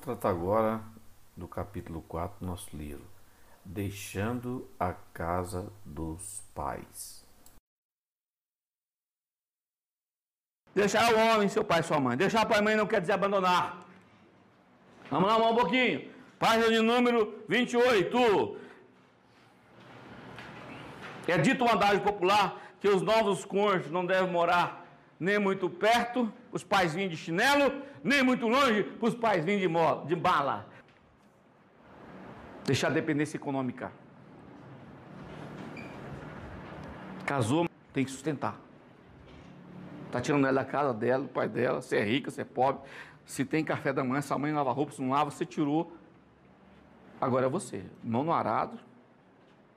[0.00, 0.82] tratar agora
[1.36, 3.04] do capítulo 4 do nosso livro,
[3.64, 7.24] Deixando a Casa dos Pais.
[10.74, 12.16] Deixar o homem, seu pai e sua mãe.
[12.16, 13.86] Deixar pai e mãe não quer dizer abandonar.
[15.10, 16.10] Vamos lá, um pouquinho.
[16.38, 18.56] Página de número 28.
[21.28, 24.81] É dito uma adagem popular que os novos cônjuges não devem morar
[25.22, 29.68] nem muito perto, os pais vinham de chinelo, nem muito longe, os pais vinham de,
[29.68, 30.66] mola, de bala.
[32.64, 33.92] Deixar a dependência econômica.
[37.24, 38.58] Casou, tem que sustentar.
[40.06, 42.82] Está tirando ela da casa dela, do pai dela, se é rica, se é pobre.
[43.24, 45.96] Se tem café da manhã, sua mãe lava roupa, se não lava, você tirou.
[47.20, 47.84] Agora é você.
[48.02, 48.76] Mão no arado,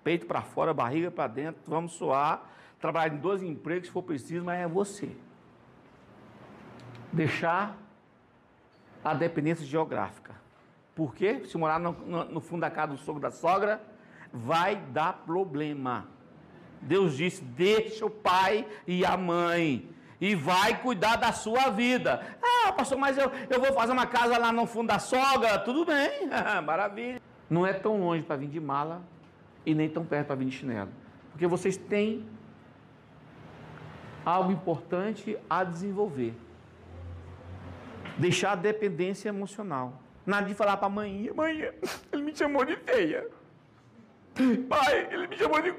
[0.03, 4.43] peito para fora, barriga para dentro, vamos suar, trabalhar em dois empregos se for preciso,
[4.43, 5.15] mas é você
[7.15, 7.77] deixar
[9.03, 10.35] a dependência geográfica.
[10.93, 11.43] Por quê?
[11.45, 13.81] Se morar no, no, no fundo da casa do sogro da sogra,
[14.31, 16.07] vai dar problema.
[16.81, 22.25] Deus disse: deixa o pai e a mãe e vai cuidar da sua vida.
[22.41, 25.59] Ah, pastor, mas eu, eu vou fazer uma casa lá no fundo da sogra.
[25.59, 26.29] Tudo bem,
[26.65, 27.21] maravilha.
[27.49, 29.01] Não é tão longe para vir de mala
[29.65, 30.89] e nem tão perto para vir de chinelo.
[31.31, 32.25] Porque vocês têm
[34.25, 36.33] algo importante a desenvolver
[38.17, 40.01] deixar a dependência emocional.
[40.25, 41.71] Nada de falar para a mãe, mãe,
[42.11, 43.27] ele me chamou de feia.
[44.67, 45.73] Pai, ele me chamou de,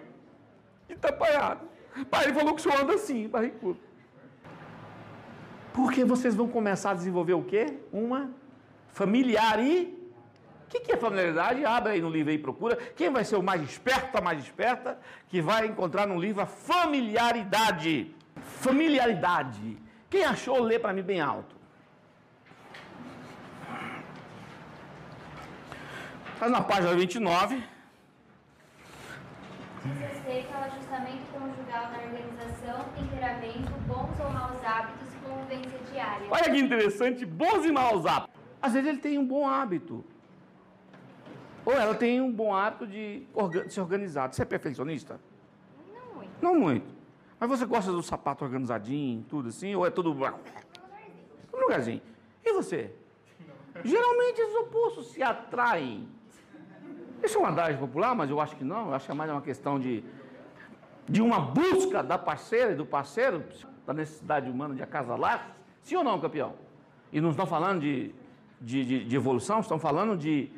[0.89, 1.69] de tapaiado.
[2.11, 3.81] Pai, ele falou que o senhor anda assim, barrigudo.
[5.73, 7.78] Porque vocês vão começar a desenvolver o quê?
[7.93, 8.31] Uma
[8.89, 9.95] familiar e...
[10.65, 11.65] O que, que é familiaridade?
[11.65, 12.77] Abre aí no livro aí, procura.
[12.97, 16.47] Quem vai ser o mais esperto, a mais esperta, que vai encontrar no livro a
[16.47, 18.15] familiaridade.
[18.37, 19.78] Familiaridade.
[20.11, 21.56] Quem achou, lê para mim bem alto.
[26.36, 27.64] Está na página 29.
[29.82, 36.26] Diz respeito ao ajustamento conjugal na organização, temperamento, bons ou maus hábitos e convivência diária.
[36.30, 38.38] Olha que interessante, bons e maus hábitos.
[38.60, 40.04] Às vezes ele tem um bom hábito.
[41.64, 43.26] Ou ela tem um bom hábito de
[43.70, 44.30] se organizar.
[44.30, 45.18] Você é perfeccionista?
[45.94, 46.42] Não muito.
[46.42, 46.94] Não muito.
[47.41, 49.74] Mas você gosta do sapato organizadinho, tudo assim?
[49.74, 50.10] Ou é tudo.
[50.10, 50.42] Lugarzinho.
[51.50, 52.03] No lugarzinho.
[52.44, 52.92] E você?
[53.82, 56.14] Geralmente os opostos se atraem.
[57.26, 58.87] Isso é uma adagem popular, mas eu acho que não.
[58.87, 60.04] Eu acho que é mais uma questão de,
[61.09, 63.42] de uma busca da parceira e do parceiro,
[63.84, 65.56] da necessidade humana de acasalar.
[65.82, 66.54] Sim ou não, campeão?
[67.12, 68.15] E não estão falando de,
[68.60, 70.53] de, de, de evolução, estão falando de,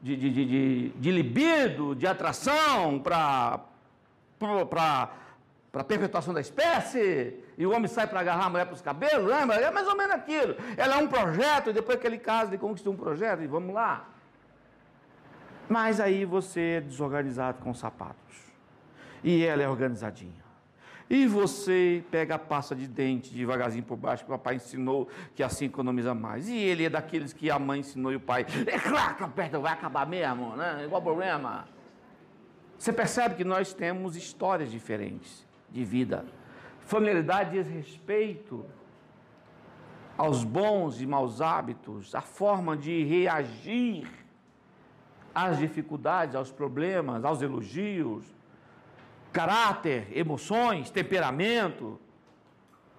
[0.00, 3.60] de, de, de, de libido, de atração para
[4.38, 5.10] para
[5.82, 9.26] a perpetuação da espécie, e o homem sai para agarrar a mulher para os cabelos,
[9.26, 9.56] lembra?
[9.56, 10.56] É mais ou menos aquilo.
[10.76, 13.74] Ela é um projeto, e depois que ele casa, ele conquista um projeto, e vamos
[13.74, 14.15] lá.
[15.68, 18.36] Mas aí você é desorganizado com sapatos.
[19.22, 20.46] E ela é organizadinha.
[21.08, 25.42] E você pega a pasta de dente devagarzinho por baixo, que o papai ensinou que
[25.42, 26.48] assim economiza mais.
[26.48, 28.44] E ele é daqueles que a mãe ensinou e o pai.
[28.66, 30.82] É claro que aperta, vai acabar mesmo, né?
[30.84, 31.68] Igual problema.
[32.76, 36.24] Você percebe que nós temos histórias diferentes de vida.
[36.80, 38.64] Familiaridade diz respeito
[40.16, 44.08] aos bons e maus hábitos, a forma de reagir
[45.36, 48.24] às dificuldades, aos problemas, aos elogios,
[49.30, 52.00] caráter, emoções, temperamento.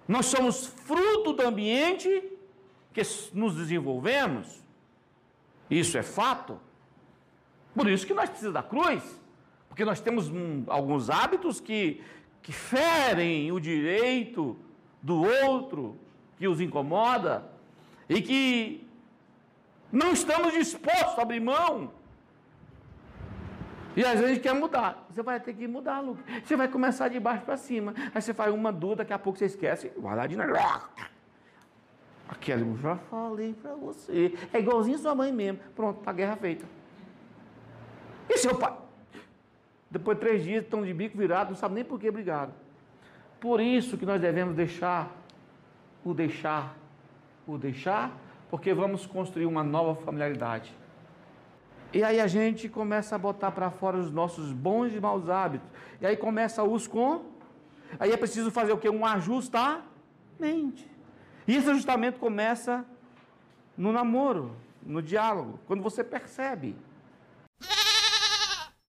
[0.06, 2.08] Nós somos fruto do ambiente
[2.92, 3.02] que
[3.34, 4.64] nos desenvolvemos.
[5.68, 6.60] Isso é fato.
[7.74, 9.02] Por isso que nós precisamos da cruz,
[9.68, 10.30] porque nós temos
[10.68, 12.00] alguns hábitos que,
[12.40, 14.56] que ferem o direito
[15.02, 15.98] do outro,
[16.36, 17.50] que os incomoda,
[18.08, 18.86] e que
[19.90, 21.97] não estamos dispostos a abrir mão
[23.98, 25.04] e às vezes quer mudar.
[25.10, 26.24] Você vai ter que mudar, Lucas.
[26.44, 27.92] Você vai começar de baixo para cima.
[28.14, 29.90] Aí você faz uma dúvida, daqui a pouco você esquece.
[29.96, 30.52] Vai lá de novo.
[32.28, 34.38] Aquele, já falei para você.
[34.52, 35.58] É igualzinho sua mãe mesmo.
[35.74, 36.64] Pronto, tá a guerra feita.
[38.30, 38.72] E seu pai?
[39.90, 42.52] Depois de três dias estão de bico virado, não sabe nem por que brigaram.
[43.40, 45.10] Por isso que nós devemos deixar
[46.04, 46.76] o deixar,
[47.48, 48.16] o deixar,
[48.48, 50.72] porque vamos construir uma nova familiaridade.
[51.92, 55.68] E aí a gente começa a botar para fora os nossos bons e maus hábitos.
[56.00, 57.24] E aí começa os com.
[57.98, 58.88] Aí é preciso fazer o que?
[58.88, 59.84] Um ajustamento.
[61.46, 62.84] E esse ajustamento começa
[63.76, 66.76] no namoro, no diálogo, quando você percebe